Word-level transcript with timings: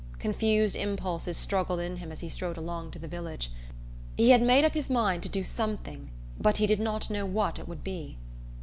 Confused 0.17 0.75
impulses 0.75 1.37
struggled 1.37 1.79
in 1.79 1.97
him 1.97 2.11
as 2.11 2.21
he 2.21 2.27
strode 2.27 2.57
along 2.57 2.89
to 2.89 2.97
the 2.97 3.07
village. 3.07 3.51
He 4.17 4.31
had 4.31 4.41
made 4.41 4.65
up 4.65 4.73
his 4.73 4.89
mind 4.89 5.21
to 5.21 5.29
do 5.29 5.43
something, 5.43 6.09
but 6.39 6.57
he 6.57 6.65
did 6.65 6.79
not 6.79 7.11
know 7.11 7.27
what 7.27 7.59
it 7.59 7.67
would 7.67 7.83
be. 7.83 8.17